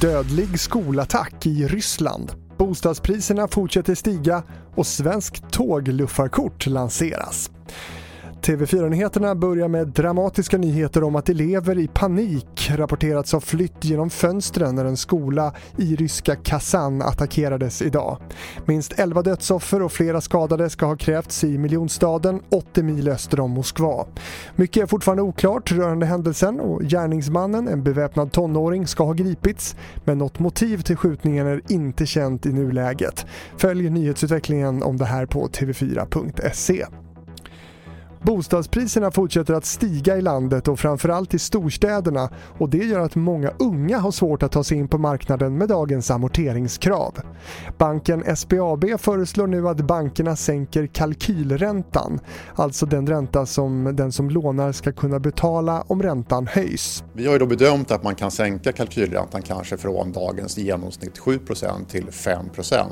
Dödlig 0.00 0.60
skolattack 0.60 1.46
i 1.46 1.66
Ryssland. 1.66 2.32
Bostadspriserna 2.58 3.48
fortsätter 3.48 3.94
stiga 3.94 4.42
och 4.76 4.86
svenskt 4.86 5.50
tågluffarkort 5.52 6.66
lanseras. 6.66 7.50
TV4-nyheterna 8.42 9.34
börjar 9.34 9.68
med 9.68 9.88
dramatiska 9.88 10.58
nyheter 10.58 11.04
om 11.04 11.16
att 11.16 11.28
elever 11.28 11.78
i 11.78 11.88
panik 11.88 12.70
rapporterats 12.74 13.32
ha 13.32 13.40
flytt 13.40 13.84
genom 13.84 14.10
fönstren 14.10 14.74
när 14.74 14.84
en 14.84 14.96
skola 14.96 15.54
i 15.76 15.96
ryska 15.96 16.36
Kazan 16.36 17.02
attackerades 17.02 17.82
idag. 17.82 18.18
Minst 18.66 18.92
11 18.92 19.22
dödsoffer 19.22 19.82
och 19.82 19.92
flera 19.92 20.20
skadade 20.20 20.70
ska 20.70 20.86
ha 20.86 20.96
krävts 20.96 21.44
i 21.44 21.58
miljonstaden 21.58 22.40
80 22.50 22.82
mil 22.82 23.08
öster 23.08 23.40
om 23.40 23.50
Moskva. 23.50 24.06
Mycket 24.56 24.82
är 24.82 24.86
fortfarande 24.86 25.22
oklart 25.22 25.72
rörande 25.72 26.06
händelsen 26.06 26.60
och 26.60 26.82
gärningsmannen, 26.82 27.68
en 27.68 27.82
beväpnad 27.82 28.32
tonåring, 28.32 28.86
ska 28.86 29.04
ha 29.04 29.12
gripits 29.12 29.76
men 30.04 30.18
något 30.18 30.38
motiv 30.38 30.82
till 30.82 30.96
skjutningen 30.96 31.46
är 31.46 31.62
inte 31.68 32.06
känt 32.06 32.46
i 32.46 32.52
nuläget. 32.52 33.26
Följ 33.56 33.90
nyhetsutvecklingen 33.90 34.82
om 34.82 34.96
det 34.96 35.04
här 35.04 35.26
på 35.26 35.48
tv4.se. 35.48 36.86
Bostadspriserna 38.22 39.10
fortsätter 39.10 39.54
att 39.54 39.64
stiga 39.64 40.16
i 40.16 40.22
landet 40.22 40.68
och 40.68 40.80
framförallt 40.80 41.34
i 41.34 41.38
storstäderna 41.38 42.30
och 42.58 42.68
det 42.68 42.84
gör 42.84 43.00
att 43.00 43.14
många 43.14 43.52
unga 43.58 43.98
har 43.98 44.10
svårt 44.10 44.42
att 44.42 44.52
ta 44.52 44.64
sig 44.64 44.78
in 44.78 44.88
på 44.88 44.98
marknaden 44.98 45.58
med 45.58 45.68
dagens 45.68 46.10
amorteringskrav. 46.10 47.14
Banken 47.78 48.36
SBAB 48.36 48.84
föreslår 48.98 49.46
nu 49.46 49.68
att 49.68 49.80
bankerna 49.80 50.36
sänker 50.36 50.86
kalkylräntan, 50.86 52.20
alltså 52.54 52.86
den 52.86 53.06
ränta 53.06 53.46
som 53.46 53.96
den 53.96 54.12
som 54.12 54.30
lånar 54.30 54.72
ska 54.72 54.92
kunna 54.92 55.18
betala 55.18 55.84
om 55.86 56.02
räntan 56.02 56.46
höjs. 56.46 57.04
Vi 57.12 57.26
har 57.26 57.32
ju 57.32 57.38
då 57.38 57.46
bedömt 57.46 57.90
att 57.90 58.02
man 58.02 58.14
kan 58.14 58.30
sänka 58.30 58.72
kalkylräntan 58.72 59.42
kanske 59.42 59.76
från 59.76 60.12
dagens 60.12 60.58
genomsnitt 60.58 61.18
7% 61.18 61.86
till 61.86 62.06
5% 62.06 62.84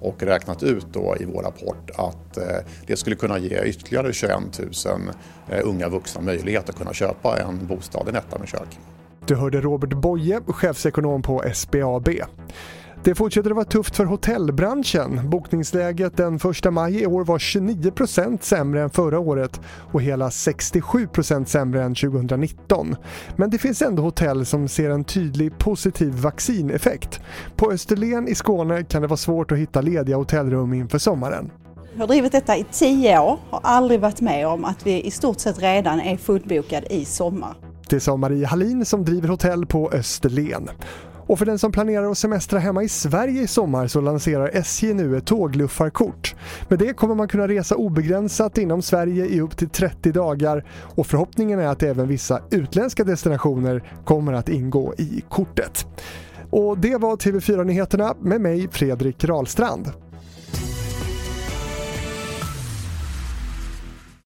och 0.00 0.22
räknat 0.22 0.62
ut 0.62 0.86
då 0.92 1.16
i 1.20 1.24
vår 1.24 1.42
rapport 1.42 1.90
att 1.96 2.36
eh, 2.36 2.44
det 2.86 2.96
skulle 2.96 3.16
kunna 3.16 3.38
ge 3.38 3.64
ytterligare 3.64 4.12
21 4.12 4.58
000 4.58 4.75
000 4.84 5.00
eh, 5.48 5.60
unga 5.64 5.88
vuxna 5.88 6.20
möjlighet 6.20 6.68
att 6.68 6.76
kunna 6.76 6.92
köpa 6.92 7.38
en 7.38 7.66
bostad, 7.66 8.08
en 8.08 8.16
etta 8.16 8.38
med 8.38 8.48
kök. 8.48 8.78
Du 9.26 9.34
hörde 9.34 9.60
Robert 9.60 9.92
Boye, 9.92 10.40
chefsekonom 10.46 11.22
på 11.22 11.42
SBAB. 11.54 12.08
Det 13.06 13.14
fortsätter 13.14 13.50
att 13.50 13.56
vara 13.56 13.64
tufft 13.64 13.96
för 13.96 14.04
hotellbranschen. 14.04 15.30
Bokningsläget 15.30 16.16
den 16.16 16.34
1 16.34 16.72
maj 16.72 17.02
i 17.02 17.06
år 17.06 17.24
var 17.24 17.38
29% 17.38 18.38
sämre 18.42 18.82
än 18.82 18.90
förra 18.90 19.18
året 19.18 19.60
och 19.66 20.02
hela 20.02 20.28
67% 20.28 21.44
sämre 21.44 21.82
än 21.82 21.94
2019. 21.94 22.96
Men 23.36 23.50
det 23.50 23.58
finns 23.58 23.82
ändå 23.82 24.02
hotell 24.02 24.46
som 24.46 24.68
ser 24.68 24.90
en 24.90 25.04
tydlig 25.04 25.58
positiv 25.58 26.12
vaccineffekt. 26.12 27.20
På 27.56 27.72
Österlen 27.72 28.28
i 28.28 28.34
Skåne 28.34 28.84
kan 28.84 29.02
det 29.02 29.08
vara 29.08 29.16
svårt 29.16 29.52
att 29.52 29.58
hitta 29.58 29.80
lediga 29.80 30.16
hotellrum 30.16 30.72
inför 30.72 30.98
sommaren. 30.98 31.50
Jag 31.96 32.02
har 32.02 32.08
drivit 32.08 32.32
detta 32.32 32.56
i 32.56 32.66
tio 32.72 33.18
år, 33.20 33.38
har 33.50 33.60
aldrig 33.62 34.00
varit 34.00 34.20
med 34.20 34.46
om 34.46 34.64
att 34.64 34.86
vi 34.86 35.02
i 35.02 35.10
stort 35.10 35.40
sett 35.40 35.62
redan 35.62 36.00
är 36.00 36.16
fullbokade 36.16 36.94
i 36.94 37.04
sommar. 37.04 37.54
Det 37.90 38.00
sa 38.00 38.16
Marie 38.16 38.46
Hallin 38.46 38.84
som 38.84 39.04
driver 39.04 39.28
hotell 39.28 39.66
på 39.66 39.90
Österlen. 39.90 40.70
Och 41.26 41.38
för 41.38 41.46
den 41.46 41.58
som 41.58 41.72
planerar 41.72 42.10
att 42.10 42.18
semestra 42.18 42.58
hemma 42.58 42.82
i 42.82 42.88
Sverige 42.88 43.42
i 43.42 43.46
sommar 43.46 43.86
så 43.86 44.00
lanserar 44.00 44.50
SJ 44.52 44.94
nu 44.94 45.16
ett 45.16 45.26
tågluffarkort. 45.26 46.34
Med 46.68 46.78
det 46.78 46.92
kommer 46.92 47.14
man 47.14 47.28
kunna 47.28 47.48
resa 47.48 47.76
obegränsat 47.76 48.58
inom 48.58 48.82
Sverige 48.82 49.26
i 49.26 49.40
upp 49.40 49.56
till 49.56 49.68
30 49.68 50.12
dagar 50.12 50.64
och 50.96 51.06
förhoppningen 51.06 51.58
är 51.58 51.66
att 51.66 51.82
även 51.82 52.08
vissa 52.08 52.40
utländska 52.50 53.04
destinationer 53.04 53.92
kommer 54.04 54.32
att 54.32 54.48
ingå 54.48 54.94
i 54.98 55.24
kortet. 55.28 55.86
Och 56.50 56.78
det 56.78 56.96
var 56.96 57.16
TV4 57.16 57.64
Nyheterna 57.64 58.14
med 58.20 58.40
mig 58.40 58.68
Fredrik 58.70 59.24
Rahlstrand. 59.24 59.92